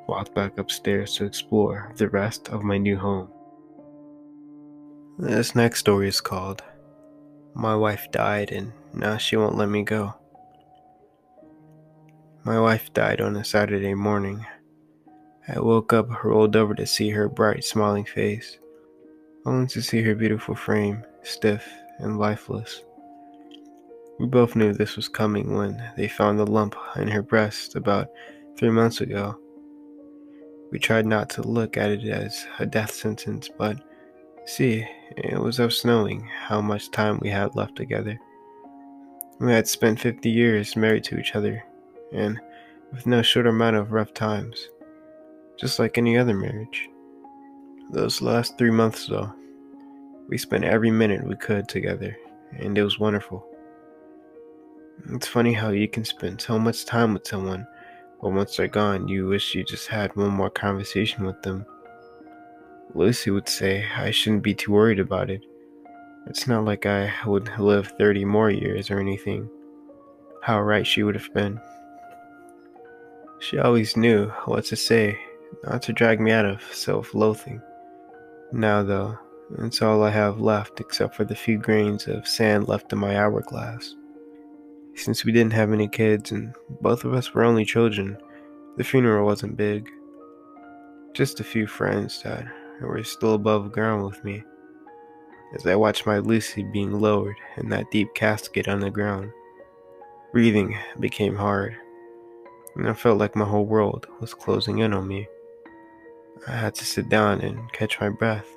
walked 0.09 0.33
back 0.33 0.57
upstairs 0.57 1.15
to 1.15 1.25
explore 1.25 1.93
the 1.95 2.09
rest 2.09 2.49
of 2.49 2.63
my 2.63 2.77
new 2.77 2.97
home. 2.97 3.29
This 5.19 5.55
next 5.55 5.79
story 5.79 6.07
is 6.07 6.19
called 6.19 6.63
My 7.53 7.75
Wife 7.75 8.09
Died 8.11 8.51
and 8.51 8.73
Now 8.93 9.17
She 9.17 9.37
Won't 9.37 9.55
Let 9.55 9.69
Me 9.69 9.83
Go. 9.83 10.15
My 12.43 12.59
wife 12.59 12.91
died 12.93 13.21
on 13.21 13.35
a 13.35 13.43
Saturday 13.43 13.93
morning 13.93 14.45
I 15.51 15.59
woke 15.59 15.93
up, 15.93 16.23
rolled 16.23 16.55
over 16.55 16.75
to 16.75 16.85
see 16.85 17.09
her 17.09 17.27
bright, 17.27 17.63
smiling 17.63 18.05
face, 18.05 18.59
only 19.47 19.65
to 19.69 19.81
see 19.81 20.03
her 20.03 20.13
beautiful 20.13 20.53
frame, 20.53 21.03
stiff 21.23 21.67
and 21.97 22.19
lifeless. 22.19 22.83
We 24.19 24.27
both 24.27 24.55
knew 24.55 24.73
this 24.73 24.95
was 24.95 25.07
coming 25.07 25.55
when 25.55 25.81
they 25.97 26.07
found 26.07 26.37
the 26.37 26.45
lump 26.45 26.75
in 26.97 27.07
her 27.07 27.23
breast 27.23 27.75
about 27.75 28.09
three 28.57 28.69
months 28.69 29.01
ago. 29.01 29.39
We 30.71 30.79
tried 30.79 31.05
not 31.05 31.29
to 31.31 31.41
look 31.41 31.77
at 31.77 31.89
it 31.89 32.03
as 32.05 32.45
a 32.59 32.65
death 32.65 32.91
sentence, 32.91 33.49
but 33.57 33.77
see, 34.45 34.85
it 35.17 35.39
was 35.39 35.59
us 35.59 35.83
knowing 35.83 36.21
how 36.21 36.61
much 36.61 36.91
time 36.91 37.19
we 37.21 37.29
had 37.29 37.55
left 37.55 37.75
together. 37.75 38.19
We 39.39 39.51
had 39.51 39.67
spent 39.67 39.99
50 39.99 40.29
years 40.29 40.75
married 40.75 41.03
to 41.05 41.19
each 41.19 41.35
other, 41.35 41.63
and 42.11 42.39
with 42.91 43.07
no 43.07 43.21
short 43.21 43.47
amount 43.47 43.77
of 43.77 43.91
rough 43.91 44.13
times 44.13 44.69
just 45.59 45.77
like 45.77 45.97
any 45.97 46.17
other 46.17 46.33
marriage. 46.33 46.89
Those 47.91 48.21
last 48.21 48.57
three 48.57 48.71
months, 48.71 49.07
though, 49.07 49.33
we 50.29 50.37
spent 50.37 50.63
every 50.63 50.89
minute 50.89 51.27
we 51.27 51.35
could 51.35 51.67
together, 51.67 52.15
and 52.57 52.77
it 52.77 52.83
was 52.83 52.99
wonderful. 52.99 53.45
It's 55.11 55.27
funny 55.27 55.53
how 55.53 55.69
you 55.69 55.87
can 55.89 56.05
spend 56.05 56.39
so 56.39 56.57
much 56.57 56.85
time 56.85 57.13
with 57.13 57.27
someone, 57.27 57.67
but 58.21 58.31
once 58.31 58.57
they're 58.57 58.67
gone, 58.67 59.07
you 59.07 59.27
wish 59.27 59.55
you 59.55 59.63
just 59.63 59.87
had 59.87 60.15
one 60.15 60.31
more 60.31 60.49
conversation 60.49 61.25
with 61.25 61.41
them. 61.41 61.65
Lucy 62.93 63.31
would 63.31 63.47
say 63.47 63.85
I 63.95 64.11
shouldn't 64.11 64.43
be 64.43 64.53
too 64.53 64.71
worried 64.71 64.99
about 64.99 65.29
it. 65.29 65.41
It's 66.27 66.47
not 66.47 66.65
like 66.65 66.85
I 66.85 67.11
would 67.25 67.49
live 67.57 67.93
30 67.97 68.25
more 68.25 68.51
years 68.51 68.91
or 68.91 68.99
anything. 68.99 69.49
How 70.41 70.61
right 70.61 70.85
she 70.85 71.03
would 71.03 71.15
have 71.15 71.33
been. 71.33 71.59
She 73.39 73.57
always 73.57 73.95
knew 73.95 74.27
what 74.45 74.65
to 74.65 74.75
say 74.75 75.17
not 75.63 75.81
to 75.83 75.93
drag 75.93 76.19
me 76.19 76.31
out 76.31 76.45
of 76.45 76.61
self 76.73 77.13
loathing. 77.13 77.61
Now, 78.51 78.83
though, 78.83 79.17
it's 79.59 79.81
all 79.81 80.03
I 80.03 80.09
have 80.11 80.39
left 80.39 80.79
except 80.79 81.15
for 81.15 81.23
the 81.23 81.35
few 81.35 81.57
grains 81.57 82.07
of 82.07 82.27
sand 82.27 82.67
left 82.67 82.91
in 82.93 82.99
my 82.99 83.17
hourglass. 83.17 83.95
Since 84.99 85.23
we 85.23 85.31
didn't 85.31 85.53
have 85.53 85.71
any 85.71 85.87
kids 85.87 86.33
and 86.33 86.53
both 86.81 87.05
of 87.05 87.13
us 87.13 87.33
were 87.33 87.45
only 87.45 87.63
children, 87.63 88.17
the 88.75 88.83
funeral 88.83 89.25
wasn't 89.25 89.55
big. 89.55 89.89
Just 91.13 91.39
a 91.39 91.43
few 91.45 91.67
friends 91.67 92.21
that 92.23 92.45
were 92.81 93.01
still 93.05 93.35
above 93.35 93.71
ground 93.71 94.03
with 94.03 94.21
me 94.25 94.43
as 95.55 95.65
I 95.65 95.77
watched 95.77 96.05
my 96.05 96.17
Lucy 96.17 96.63
being 96.63 96.99
lowered 96.99 97.37
in 97.55 97.69
that 97.69 97.89
deep 97.91 98.13
casket 98.13 98.67
on 98.67 98.81
the 98.81 98.91
ground. 98.91 99.31
Breathing 100.33 100.77
became 100.99 101.37
hard, 101.37 101.77
and 102.75 102.89
I 102.89 102.93
felt 102.93 103.19
like 103.19 103.37
my 103.37 103.45
whole 103.45 103.65
world 103.65 104.05
was 104.19 104.33
closing 104.33 104.79
in 104.79 104.91
on 104.91 105.07
me. 105.07 105.29
I 106.45 106.51
had 106.51 106.75
to 106.75 106.85
sit 106.85 107.07
down 107.07 107.39
and 107.39 107.71
catch 107.71 108.01
my 108.01 108.09
breath, 108.09 108.49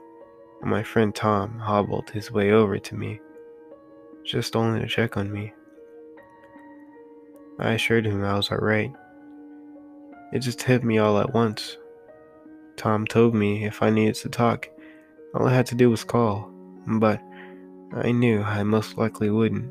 and 0.60 0.68
my 0.68 0.82
friend 0.82 1.14
Tom 1.14 1.60
hobbled 1.60 2.10
his 2.10 2.32
way 2.32 2.50
over 2.50 2.80
to 2.80 2.94
me, 2.96 3.20
just 4.24 4.56
only 4.56 4.80
to 4.80 4.88
check 4.88 5.16
on 5.16 5.32
me. 5.32 5.54
I 7.58 7.72
assured 7.72 8.06
him 8.06 8.24
I 8.24 8.36
was 8.36 8.50
alright. 8.50 8.92
It 10.32 10.40
just 10.40 10.62
hit 10.62 10.82
me 10.82 10.98
all 10.98 11.18
at 11.18 11.34
once. 11.34 11.76
Tom 12.76 13.06
told 13.06 13.34
me 13.34 13.66
if 13.66 13.82
I 13.82 13.90
needed 13.90 14.14
to 14.16 14.28
talk, 14.28 14.68
all 15.34 15.46
I 15.46 15.54
had 15.54 15.66
to 15.66 15.74
do 15.74 15.90
was 15.90 16.04
call, 16.04 16.50
but 16.86 17.20
I 17.94 18.12
knew 18.12 18.42
I 18.42 18.62
most 18.62 18.96
likely 18.96 19.30
wouldn't. 19.30 19.70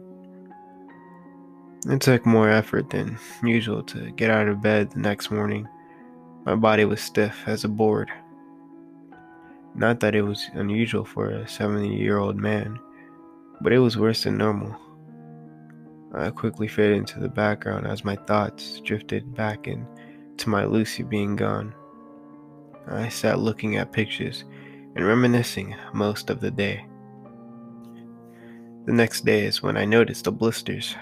It 1.87 1.99
took 1.99 2.25
more 2.27 2.49
effort 2.49 2.91
than 2.91 3.17
usual 3.43 3.81
to 3.83 4.11
get 4.11 4.29
out 4.29 4.47
of 4.47 4.61
bed 4.61 4.91
the 4.91 4.99
next 4.99 5.31
morning. 5.31 5.67
My 6.45 6.55
body 6.55 6.85
was 6.85 7.01
stiff 7.01 7.43
as 7.47 7.63
a 7.63 7.67
board. 7.67 8.11
Not 9.73 9.99
that 10.01 10.13
it 10.13 10.21
was 10.21 10.47
unusual 10.53 11.05
for 11.05 11.29
a 11.29 11.47
70 11.47 11.95
year 11.95 12.19
old 12.19 12.35
man, 12.35 12.79
but 13.61 13.73
it 13.73 13.79
was 13.79 13.97
worse 13.97 14.23
than 14.23 14.37
normal. 14.37 14.75
I 16.13 16.29
quickly 16.29 16.67
faded 16.67 16.97
into 16.97 17.19
the 17.19 17.29
background 17.29 17.87
as 17.87 18.03
my 18.03 18.15
thoughts 18.15 18.79
drifted 18.81 19.33
back 19.33 19.67
into 19.67 20.49
my 20.49 20.65
Lucy 20.65 21.03
being 21.03 21.35
gone. 21.35 21.73
I 22.87 23.07
sat 23.09 23.39
looking 23.39 23.77
at 23.77 23.93
pictures 23.93 24.43
and 24.95 25.05
reminiscing 25.05 25.75
most 25.93 26.29
of 26.29 26.41
the 26.41 26.51
day. 26.51 26.85
The 28.85 28.93
next 28.93 29.25
day 29.25 29.45
is 29.45 29.61
when 29.63 29.77
I 29.77 29.85
noticed 29.85 30.25
the 30.25 30.31
blisters, 30.31 30.95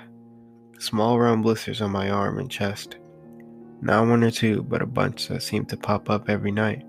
small 0.78 1.20
round 1.20 1.44
blisters 1.44 1.82
on 1.82 1.92
my 1.92 2.12
arm 2.12 2.38
and 2.38 2.52
chest. 2.52 2.98
Not 3.82 4.08
one 4.08 4.24
or 4.24 4.32
two, 4.32 4.64
but 4.64 4.82
a 4.82 4.86
bunch 4.86 5.28
that 5.30 5.42
seemed 5.42 5.70
to 5.70 5.78
pop 5.78 6.10
up 6.10 6.30
every 6.30 6.52
night. 6.52 6.84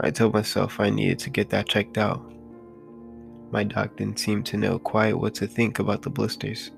I 0.00 0.10
told 0.10 0.32
myself 0.32 0.80
I 0.80 0.88
needed 0.88 1.18
to 1.20 1.30
get 1.30 1.50
that 1.50 1.68
checked 1.68 1.98
out. 1.98 2.32
My 3.52 3.64
doc 3.64 3.96
didn't 3.96 4.18
seem 4.18 4.42
to 4.44 4.56
know 4.56 4.78
quite 4.78 5.18
what 5.18 5.34
to 5.34 5.46
think 5.46 5.78
about 5.78 6.00
the 6.00 6.10
blisters. 6.10 6.70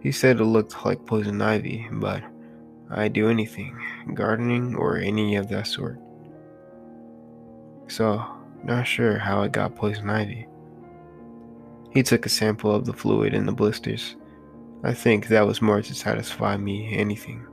He 0.00 0.12
said 0.12 0.38
it 0.38 0.44
looked 0.44 0.84
like 0.84 1.06
poison 1.06 1.40
ivy, 1.40 1.88
but 1.90 2.22
I'd 2.90 3.14
do 3.14 3.30
anything, 3.30 3.80
gardening 4.12 4.76
or 4.76 4.98
any 4.98 5.36
of 5.36 5.48
that 5.48 5.66
sort. 5.66 5.98
So, 7.88 8.22
not 8.62 8.86
sure 8.86 9.18
how 9.18 9.42
I 9.42 9.48
got 9.48 9.74
poison 9.74 10.10
ivy. 10.10 10.46
He 11.92 12.02
took 12.02 12.26
a 12.26 12.28
sample 12.28 12.74
of 12.74 12.84
the 12.84 12.92
fluid 12.92 13.32
in 13.32 13.46
the 13.46 13.52
blisters. 13.52 14.16
I 14.84 14.92
think 14.92 15.28
that 15.28 15.46
was 15.46 15.62
more 15.62 15.80
to 15.80 15.94
satisfy 15.94 16.58
me 16.58 16.94
anything. 16.94 17.46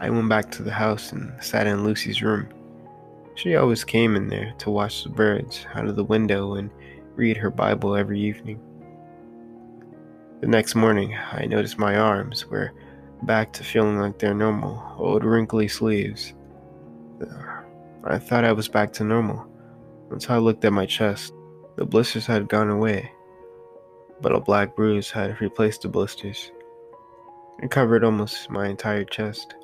I 0.00 0.08
went 0.08 0.28
back 0.28 0.50
to 0.52 0.62
the 0.62 0.72
house 0.72 1.12
and 1.12 1.32
sat 1.42 1.66
in 1.66 1.84
Lucy's 1.84 2.22
room. 2.22 2.48
She 3.34 3.56
always 3.56 3.84
came 3.84 4.16
in 4.16 4.28
there 4.28 4.54
to 4.58 4.70
watch 4.70 5.02
the 5.02 5.10
birds 5.10 5.66
out 5.74 5.86
of 5.86 5.96
the 5.96 6.04
window 6.04 6.54
and 6.54 6.70
read 7.16 7.36
her 7.36 7.50
Bible 7.50 7.94
every 7.96 8.20
evening. 8.20 8.60
The 10.40 10.46
next 10.46 10.74
morning, 10.74 11.16
I 11.32 11.46
noticed 11.46 11.78
my 11.78 11.96
arms 11.96 12.46
were 12.46 12.72
back 13.22 13.52
to 13.54 13.64
feeling 13.64 13.98
like 13.98 14.18
their 14.18 14.34
normal, 14.34 14.82
old 14.98 15.24
wrinkly 15.24 15.68
sleeves. 15.68 16.34
Uh, 17.20 17.62
I 18.04 18.18
thought 18.18 18.44
I 18.44 18.52
was 18.52 18.68
back 18.68 18.92
to 18.94 19.04
normal 19.04 19.46
until 20.10 20.34
I 20.34 20.38
looked 20.38 20.64
at 20.64 20.72
my 20.72 20.86
chest. 20.86 21.32
The 21.76 21.84
blisters 21.84 22.26
had 22.26 22.48
gone 22.48 22.68
away, 22.68 23.10
but 24.20 24.34
a 24.34 24.40
black 24.40 24.76
bruise 24.76 25.10
had 25.10 25.40
replaced 25.40 25.82
the 25.82 25.88
blisters. 25.88 26.50
It 27.62 27.70
covered 27.70 28.04
almost 28.04 28.50
my 28.50 28.66
entire 28.66 29.04
chest. 29.04 29.54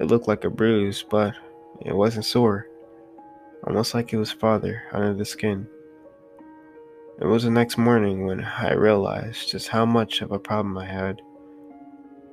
It 0.00 0.06
looked 0.06 0.26
like 0.26 0.44
a 0.44 0.50
bruise, 0.50 1.04
but 1.08 1.34
it 1.80 1.94
wasn't 1.94 2.24
sore, 2.24 2.66
almost 3.66 3.94
like 3.94 4.12
it 4.12 4.18
was 4.18 4.32
farther 4.32 4.82
under 4.92 5.14
the 5.14 5.24
skin. 5.24 5.68
It 7.22 7.28
was 7.28 7.44
the 7.44 7.50
next 7.50 7.78
morning 7.78 8.26
when 8.26 8.42
I 8.42 8.72
realized 8.72 9.48
just 9.48 9.68
how 9.68 9.86
much 9.86 10.22
of 10.22 10.32
a 10.32 10.40
problem 10.40 10.76
I 10.76 10.86
had. 10.86 11.22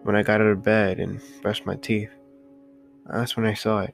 When 0.01 0.15
I 0.15 0.23
got 0.23 0.41
out 0.41 0.47
of 0.47 0.63
bed 0.63 0.99
and 0.99 1.21
brushed 1.43 1.67
my 1.67 1.75
teeth, 1.75 2.09
that's 3.05 3.37
when 3.37 3.45
I 3.45 3.53
saw 3.53 3.81
it. 3.81 3.93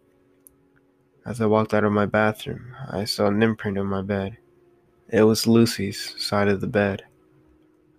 As 1.25 1.41
I 1.41 1.47
walked 1.47 1.73
out 1.73 1.83
of 1.83 1.91
my 1.91 2.05
bathroom, 2.05 2.73
I 2.89 3.03
saw 3.03 3.27
an 3.27 3.43
imprint 3.43 3.77
on 3.77 3.87
my 3.87 4.03
bed. 4.03 4.37
It 5.09 5.23
was 5.23 5.45
Lucy's 5.45 6.15
side 6.17 6.47
of 6.47 6.61
the 6.61 6.67
bed. 6.67 7.03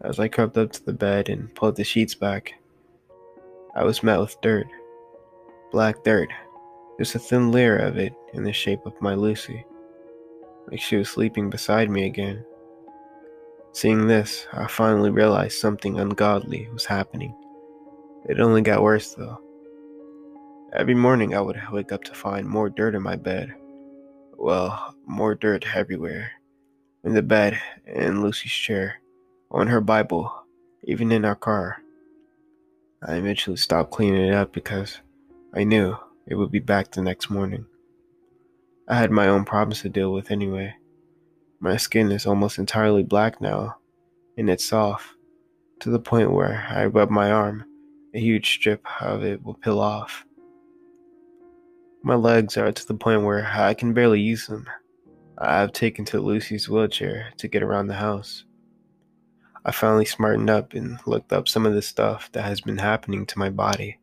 As 0.01 0.19
I 0.19 0.29
crept 0.29 0.57
up 0.57 0.73
to 0.73 0.83
the 0.83 0.95
bed 0.95 1.29
and 1.29 1.55
pulled 1.55 1.77
the 1.77 1.85
sheets 1.85 2.15
back, 2.15 2.55
I 3.75 3.85
was 3.85 4.03
met 4.03 4.21
with 4.21 4.41
dirt. 4.41 4.69
Black 5.71 6.03
dirt. 6.03 6.31
Just 6.99 7.15
a 7.15 7.19
thin 7.19 7.53
layer 7.53 7.77
of 7.77 7.99
it 7.99 8.15
in 8.33 8.43
the 8.43 8.55
shape 8.55 8.87
of 8.87 8.99
my 9.03 9.13
Lucy. 9.13 9.67
Like 10.71 10.81
she 10.81 10.97
was 10.97 11.11
sleeping 11.11 11.51
beside 11.51 11.91
me 11.91 12.07
again. 12.07 12.43
Seeing 13.77 14.07
this, 14.07 14.47
I 14.55 14.69
finally 14.69 15.11
realized 15.11 15.59
something 15.59 16.01
ungodly 16.01 16.67
was 16.73 16.87
happening. 16.87 17.37
It 18.27 18.41
only 18.41 18.63
got 18.63 18.83
worse 18.83 19.13
though. 19.15 19.39
Every 20.73 20.95
morning 20.95 21.35
I 21.35 21.43
would 21.43 21.61
wake 21.71 21.93
up 21.93 22.03
to 22.05 22.15
find 22.15 22.49
more 22.49 22.71
dirt 22.71 22.95
in 22.95 23.03
my 23.03 23.17
bed. 23.17 23.55
Well, 24.39 24.95
more 25.05 25.35
dirt 25.35 25.77
everywhere 25.77 26.31
in 27.05 27.13
the 27.13 27.21
bed, 27.21 27.61
in 27.85 28.23
Lucy's 28.23 28.51
chair, 28.51 28.95
on 29.51 29.67
her 29.67 29.83
Bible, 29.83 30.33
even 30.85 31.13
in 31.13 31.27
our 31.27 31.37
car. 31.37 31.77
I 33.07 33.17
eventually 33.17 33.59
stopped 33.59 33.91
cleaning 33.91 34.25
it 34.25 34.33
up 34.33 34.55
because 34.55 35.03
I 35.53 35.65
knew 35.65 35.99
it 36.27 36.37
would 36.37 36.51
be 36.51 36.61
back 36.61 36.93
the 36.93 37.03
next 37.03 37.29
morning. 37.29 37.67
I 38.89 38.97
had 38.97 39.11
my 39.11 39.29
own 39.29 39.45
problems 39.45 39.83
to 39.83 39.91
deal 39.91 40.15
with 40.15 40.31
anyway. 40.31 40.77
My 41.59 41.77
skin 41.77 42.13
is 42.13 42.27
almost 42.27 42.59
entirely 42.59 43.03
black 43.03 43.41
now, 43.41 43.77
and 44.37 44.51
it's 44.51 44.65
soft, 44.65 45.09
to 45.81 45.91
the 45.91 45.99
point 45.99 46.33
where 46.33 46.67
I 46.69 46.87
rub 46.87 47.11
my 47.11 47.31
arm, 47.31 47.65
a 48.15 48.21
huge 48.21 48.51
strip 48.51 48.85
of 49.01 49.25
it 49.25 49.43
will 49.43 49.55
peel 49.55 49.81
off. 49.81 50.25
My 52.03 52.15
legs 52.15 52.57
are 52.57 52.71
to 52.71 52.87
the 52.87 52.95
point 52.95 53.25
where 53.25 53.47
I 53.47 53.75
can 53.75 53.95
barely 53.95 54.21
use 54.21 54.47
them. 54.47 54.67
I've 55.39 55.73
taken 55.73 56.05
to 56.07 56.21
Lucy's 56.21 56.69
wheelchair 56.69 57.33
to 57.39 57.49
get 57.49 57.63
around 57.63 57.89
the 57.89 57.95
house. 57.95 58.45
I 59.65 59.73
finally 59.73 60.05
smartened 60.05 60.49
up 60.49 60.75
and 60.75 60.99
looked 61.07 61.33
up 61.33 61.49
some 61.49 61.67
of 61.67 61.75
the 61.75 61.83
stuff 61.83 62.31
that 62.33 62.45
has 62.45 62.61
been 62.61 62.79
happening 62.79 63.27
to 63.27 63.39
my 63.39 63.51
body. 63.51 63.99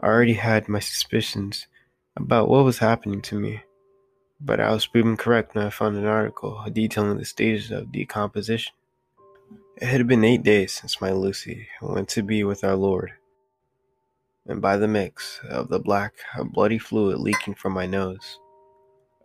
I 0.00 0.06
already 0.06 0.34
had 0.34 0.68
my 0.68 0.78
suspicions 0.78 1.66
about 2.16 2.48
what 2.48 2.64
was 2.64 2.78
happening 2.78 3.20
to 3.22 3.38
me, 3.38 3.62
but 4.40 4.60
I 4.60 4.72
was 4.72 4.86
proven 4.86 5.16
correct 5.16 5.54
when 5.54 5.66
I 5.66 5.70
found 5.70 5.96
an 5.96 6.06
article 6.06 6.64
detailing 6.72 7.18
the 7.18 7.24
stages 7.24 7.70
of 7.70 7.92
decomposition. 7.92 8.74
It 9.76 9.86
had 9.86 10.06
been 10.06 10.24
eight 10.24 10.42
days 10.42 10.72
since 10.72 11.00
my 11.00 11.10
Lucy 11.10 11.68
went 11.82 12.08
to 12.10 12.22
be 12.22 12.44
with 12.44 12.64
our 12.64 12.76
Lord, 12.76 13.12
and 14.46 14.60
by 14.60 14.76
the 14.76 14.88
mix 14.88 15.40
of 15.48 15.68
the 15.68 15.80
black, 15.80 16.14
bloody 16.52 16.78
fluid 16.78 17.18
leaking 17.18 17.54
from 17.54 17.72
my 17.72 17.86
nose, 17.86 18.38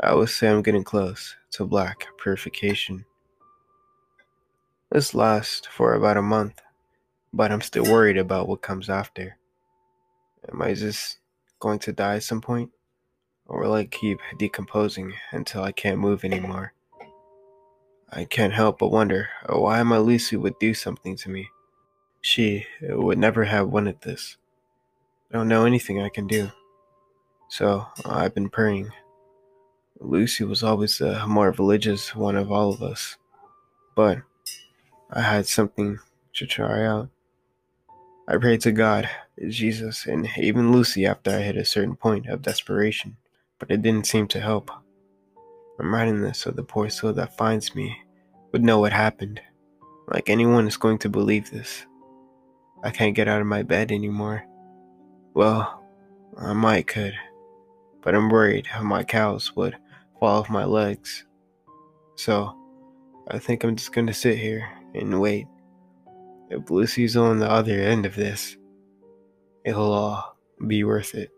I 0.02 0.16
would 0.16 0.30
say 0.30 0.50
I'm 0.50 0.62
getting 0.62 0.84
close 0.84 1.36
to 1.52 1.66
black 1.66 2.08
putrefaction. 2.18 3.06
This 4.92 5.14
lasts 5.14 5.68
for 5.68 5.94
about 5.94 6.18
a 6.18 6.22
month, 6.22 6.62
but 7.34 7.52
I'm 7.52 7.62
still 7.62 7.84
worried 7.84 8.18
about 8.18 8.48
what 8.48 8.62
comes 8.62 8.90
after. 8.90 9.38
Am 10.52 10.62
I 10.62 10.74
just 10.74 11.20
going 11.60 11.80
to 11.80 11.92
die 11.92 12.16
at 12.16 12.24
some 12.24 12.42
point? 12.42 12.72
Or 13.50 13.64
will 13.64 13.74
I 13.74 13.86
keep 13.86 14.20
decomposing 14.38 15.14
until 15.32 15.64
I 15.64 15.74
can't 15.74 16.00
move 16.00 16.24
anymore? 16.24 16.72
I 18.10 18.24
can't 18.24 18.54
help 18.54 18.80
but 18.80 18.92
wonder 18.92 19.28
why 19.48 19.84
my 19.84 19.98
Lucy 19.98 20.38
would 20.38 20.58
do 20.60 20.74
something 20.74 21.18
to 21.18 21.30
me. 21.30 21.50
She 22.22 22.66
would 22.82 23.18
never 23.18 23.44
have 23.44 23.68
wanted 23.68 24.02
this. 24.02 24.38
I 25.30 25.38
don't 25.38 25.50
know 25.50 25.66
anything 25.66 26.02
I 26.02 26.10
can 26.10 26.28
do. 26.28 26.52
So 27.50 27.86
I've 28.06 28.34
been 28.34 28.50
praying 28.50 28.92
Lucy 30.02 30.46
was 30.46 30.64
always 30.64 30.98
the 30.98 31.26
more 31.28 31.52
religious 31.52 32.16
one 32.16 32.38
of 32.38 32.52
all 32.52 32.74
of 32.74 32.82
us, 32.82 33.18
but 33.96 34.20
I 35.12 35.22
had 35.22 35.46
something 35.46 36.00
to 36.36 36.46
try 36.46 36.86
out. 36.86 37.10
I 38.28 38.38
prayed 38.38 38.62
to 38.62 38.72
God, 38.72 39.10
Jesus, 39.50 40.06
and 40.06 40.30
even 40.38 40.72
Lucy 40.72 41.06
after 41.06 41.32
I 41.32 41.40
hit 41.40 41.58
a 41.58 41.66
certain 41.66 41.98
point 41.98 42.28
of 42.28 42.42
desperation, 42.42 43.18
but 43.60 43.70
it 43.70 43.82
didn't 43.82 44.08
seem 44.08 44.28
to 44.30 44.40
help. 44.40 44.72
I'm 45.80 45.94
writing 45.94 46.22
this 46.22 46.40
so 46.40 46.52
the 46.52 46.64
poor 46.64 46.90
soul 46.90 47.14
that 47.14 47.38
finds 47.38 47.76
me 47.76 48.02
would 48.52 48.64
know 48.64 48.80
what 48.80 48.92
happened. 48.92 49.42
Like 50.08 50.30
anyone 50.30 50.68
is 50.68 50.78
going 50.78 50.98
to 51.00 51.10
believe 51.10 51.52
this. 51.52 51.86
I 52.84 52.90
can't 52.90 53.16
get 53.16 53.28
out 53.28 53.42
of 53.42 53.48
my 53.48 53.64
bed 53.64 53.92
anymore. 53.92 54.44
Well, 55.34 55.84
I 56.38 56.54
might 56.54 56.88
could, 56.88 57.14
but 58.02 58.16
I'm 58.16 58.30
worried 58.30 58.68
how 58.68 58.84
my 58.84 59.04
cows 59.04 59.56
would 59.56 59.78
fall 60.20 60.40
off 60.40 60.50
my 60.50 60.66
legs. 60.66 61.26
So, 62.16 62.56
I 63.30 63.40
think 63.40 63.64
I'm 63.64 63.76
just 63.76 63.94
gonna 63.94 64.14
sit 64.14 64.38
here 64.38 64.68
and 64.96 65.22
wait. 65.22 65.48
If 66.50 66.70
Lucy's 66.72 67.16
on 67.16 67.40
the 67.40 67.50
other 67.50 67.80
end 67.80 68.06
of 68.06 68.16
this, 68.16 68.58
it'll 69.64 69.94
all 69.94 70.38
be 70.66 70.84
worth 70.84 71.14
it. 71.14 71.30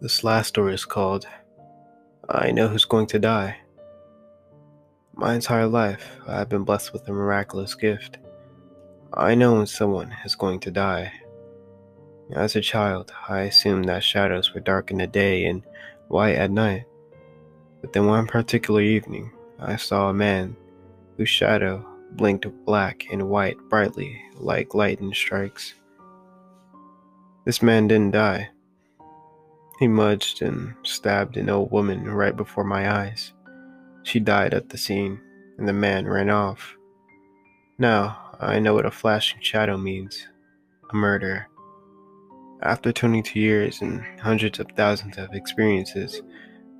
This 0.00 0.24
last 0.24 0.48
story 0.48 0.74
is 0.74 0.84
called 0.84 1.26
I 2.28 2.50
Know 2.50 2.68
Who's 2.68 2.84
Going 2.84 3.06
to 3.06 3.18
Die. 3.18 3.56
My 5.14 5.34
entire 5.34 5.68
life, 5.68 6.18
I've 6.26 6.48
been 6.48 6.64
blessed 6.64 6.92
with 6.92 7.08
a 7.08 7.12
miraculous 7.12 7.74
gift. 7.74 8.18
I 9.14 9.36
know 9.36 9.54
when 9.54 9.66
someone 9.66 10.14
is 10.24 10.34
going 10.34 10.60
to 10.60 10.70
die. 10.72 11.12
As 12.32 12.56
a 12.56 12.60
child, 12.60 13.12
I 13.28 13.42
assumed 13.42 13.84
that 13.84 14.02
shadows 14.02 14.52
were 14.52 14.60
dark 14.60 14.90
in 14.90 14.98
the 14.98 15.06
day 15.06 15.44
and 15.44 15.62
white 16.08 16.36
at 16.36 16.50
night. 16.50 16.84
But 17.80 17.92
then 17.92 18.06
one 18.06 18.26
particular 18.26 18.80
evening, 18.80 19.30
I 19.60 19.76
saw 19.76 20.10
a 20.10 20.14
man 20.14 20.56
whose 21.16 21.28
shadow 21.28 21.86
blinked 22.12 22.46
black 22.64 23.04
and 23.12 23.30
white 23.30 23.56
brightly 23.70 24.20
like 24.34 24.74
lightning 24.74 25.14
strikes. 25.14 25.74
This 27.44 27.62
man 27.62 27.86
didn't 27.86 28.10
die. 28.10 28.50
He 29.78 29.88
mudged 29.88 30.40
and 30.40 30.74
stabbed 30.84 31.36
an 31.36 31.50
old 31.50 31.70
woman 31.70 32.08
right 32.08 32.36
before 32.36 32.64
my 32.64 33.02
eyes. 33.02 33.32
She 34.04 34.20
died 34.20 34.54
at 34.54 34.68
the 34.68 34.78
scene, 34.78 35.20
and 35.58 35.68
the 35.68 35.72
man 35.72 36.06
ran 36.06 36.30
off. 36.30 36.76
Now 37.78 38.36
I 38.40 38.60
know 38.60 38.74
what 38.74 38.86
a 38.86 38.90
flashing 38.90 39.40
shadow 39.40 39.76
means 39.76 40.28
a 40.90 40.96
murder. 40.96 41.48
After 42.62 42.92
22 42.92 43.38
years 43.38 43.82
and 43.82 44.02
hundreds 44.20 44.60
of 44.60 44.68
thousands 44.76 45.18
of 45.18 45.34
experiences, 45.34 46.22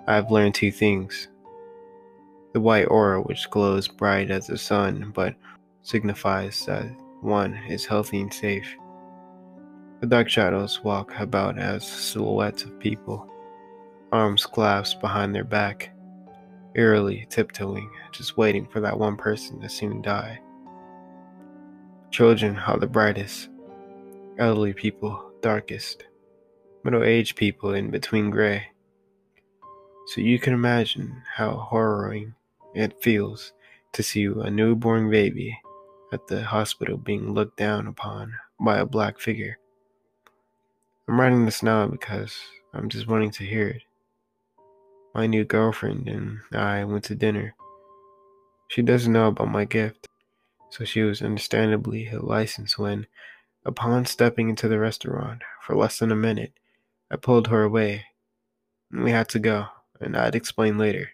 I 0.06 0.14
have 0.14 0.30
learned 0.30 0.54
two 0.54 0.70
things. 0.70 1.28
The 2.52 2.60
white 2.60 2.86
aura, 2.86 3.20
which 3.20 3.50
glows 3.50 3.88
bright 3.88 4.30
as 4.30 4.46
the 4.46 4.56
sun 4.56 5.12
but 5.14 5.34
signifies 5.82 6.64
that 6.66 6.86
one 7.20 7.54
is 7.68 7.86
healthy 7.86 8.20
and 8.20 8.32
safe, 8.32 8.76
The 10.04 10.10
dark 10.10 10.28
shadows 10.28 10.84
walk 10.84 11.18
about 11.18 11.58
as 11.58 11.82
silhouettes 11.82 12.64
of 12.64 12.78
people, 12.78 13.26
arms 14.12 14.44
clasped 14.44 15.00
behind 15.00 15.34
their 15.34 15.44
back, 15.44 15.96
eerily 16.74 17.26
tiptoeing, 17.30 17.90
just 18.12 18.36
waiting 18.36 18.66
for 18.66 18.80
that 18.80 18.98
one 18.98 19.16
person 19.16 19.62
to 19.62 19.68
soon 19.70 20.02
die. 20.02 20.38
Children 22.10 22.58
are 22.58 22.78
the 22.78 22.86
brightest, 22.86 23.48
elderly 24.36 24.74
people 24.74 25.32
darkest, 25.40 26.04
middle 26.84 27.02
aged 27.02 27.36
people 27.36 27.72
in 27.72 27.90
between 27.90 28.28
gray. 28.28 28.62
So 30.08 30.20
you 30.20 30.38
can 30.38 30.52
imagine 30.52 31.22
how 31.34 31.66
harrowing 31.70 32.34
it 32.74 33.02
feels 33.02 33.54
to 33.94 34.02
see 34.02 34.24
a 34.26 34.50
newborn 34.50 35.10
baby 35.10 35.58
at 36.12 36.26
the 36.26 36.44
hospital 36.44 36.98
being 36.98 37.32
looked 37.32 37.56
down 37.56 37.86
upon 37.86 38.34
by 38.60 38.76
a 38.76 38.84
black 38.84 39.18
figure. 39.18 39.56
I'm 41.06 41.20
writing 41.20 41.44
this 41.44 41.62
now 41.62 41.86
because 41.86 42.34
I'm 42.72 42.88
just 42.88 43.06
wanting 43.06 43.30
to 43.32 43.44
hear 43.44 43.68
it. 43.68 43.82
My 45.14 45.26
new 45.26 45.44
girlfriend 45.44 46.08
and 46.08 46.40
I 46.50 46.82
went 46.84 47.04
to 47.04 47.14
dinner. 47.14 47.54
She 48.68 48.80
doesn't 48.80 49.12
know 49.12 49.28
about 49.28 49.50
my 49.50 49.66
gift, 49.66 50.08
so 50.70 50.86
she 50.86 51.02
was 51.02 51.20
understandably 51.20 52.08
a 52.08 52.20
license 52.20 52.78
when, 52.78 53.06
upon 53.66 54.06
stepping 54.06 54.48
into 54.48 54.66
the 54.66 54.78
restaurant 54.78 55.42
for 55.60 55.76
less 55.76 55.98
than 55.98 56.10
a 56.10 56.16
minute, 56.16 56.54
I 57.10 57.16
pulled 57.16 57.48
her 57.48 57.62
away. 57.62 58.06
We 58.90 59.10
had 59.10 59.28
to 59.28 59.38
go, 59.38 59.66
and 60.00 60.16
I'd 60.16 60.34
explain 60.34 60.78
later. 60.78 61.10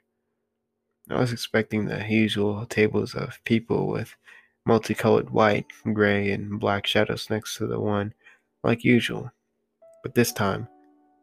I 1.11 1.19
was 1.19 1.33
expecting 1.33 1.87
the 1.87 2.07
usual 2.09 2.65
tables 2.67 3.17
of 3.17 3.43
people 3.45 3.89
with 3.89 4.15
multicolored 4.65 5.31
white, 5.31 5.67
gray, 5.93 6.31
and 6.31 6.61
black 6.61 6.87
shadows 6.87 7.29
next 7.29 7.57
to 7.57 7.67
the 7.67 7.81
one, 7.81 8.15
like 8.63 8.85
usual. 8.85 9.33
But 10.03 10.15
this 10.15 10.33
time, 10.33 10.69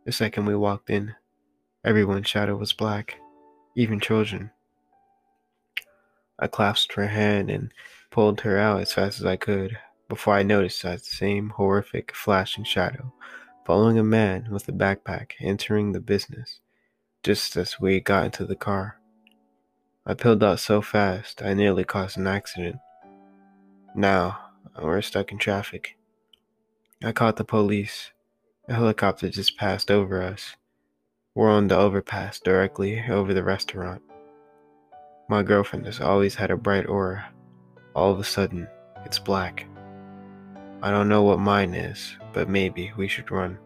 the 0.06 0.12
second 0.12 0.46
we 0.46 0.56
walked 0.56 0.90
in, 0.90 1.16
everyone's 1.84 2.28
shadow 2.28 2.56
was 2.56 2.74
black, 2.74 3.16
even 3.76 4.00
children. 4.00 4.52
I 6.40 6.48
clasped 6.48 6.94
her 6.94 7.08
hand 7.08 7.50
and 7.50 7.72
pulled 8.12 8.42
her 8.42 8.58
out 8.58 8.82
as 8.82 8.94
fast 8.94 9.20
as 9.20 9.26
I 9.26 9.36
could 9.36 9.78
before 10.08 10.36
I 10.36 10.44
noticed 10.44 10.84
that 10.84 11.04
same 11.04 11.50
horrific 11.50 12.14
flashing 12.16 12.64
shadow 12.64 13.14
following 13.66 14.00
a 14.00 14.04
man 14.04 14.48
with 14.50 14.70
a 14.70 14.72
backpack 14.72 15.32
entering 15.42 15.92
the 15.92 16.00
business 16.00 16.62
just 17.24 17.58
as 17.58 17.82
we 17.82 18.00
got 18.00 18.24
into 18.24 18.46
the 18.46 18.56
car. 18.56 18.98
I 20.06 20.14
peeled 20.14 20.42
out 20.42 20.62
so 20.62 20.82
fast 20.82 21.42
I 21.42 21.54
nearly 21.54 21.84
caused 21.84 22.18
an 22.18 22.28
accident. 22.28 22.78
Now, 23.94 24.40
we're 24.82 25.02
stuck 25.02 25.34
in 25.34 25.38
traffic. 25.38 25.98
I 27.04 27.12
caught 27.12 27.36
the 27.36 27.44
police. 27.44 28.12
A 28.70 28.74
helicopter 28.74 29.30
just 29.30 29.56
passed 29.56 29.90
over 29.90 30.22
us. 30.22 30.58
We're 31.34 31.50
on 31.50 31.70
the 31.70 31.78
overpass 31.78 32.38
directly 32.42 33.02
over 33.10 33.34
the 33.34 33.44
restaurant. 33.44 34.02
My 35.30 35.42
girlfriend 35.42 35.86
has 35.86 36.02
always 36.02 36.36
had 36.36 36.52
a 36.52 36.58
bright 36.58 36.86
aura. 36.86 37.30
All 37.96 38.12
of 38.12 38.20
a 38.20 38.26
sudden, 38.26 38.68
it's 39.06 39.20
black. 39.20 39.66
I 40.82 40.92
don't 40.92 41.08
know 41.08 41.24
what 41.24 41.40
mine 41.40 41.74
is, 41.74 42.18
but 42.34 42.50
maybe 42.50 42.92
we 42.98 43.08
should 43.08 43.32
run. 43.32 43.58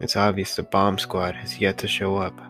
It's 0.00 0.16
obvious 0.16 0.56
the 0.56 0.62
bomb 0.62 0.96
squad 0.96 1.34
has 1.34 1.60
yet 1.60 1.76
to 1.78 1.86
show 1.86 2.16
up. 2.16 2.40